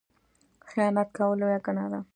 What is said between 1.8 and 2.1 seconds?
ده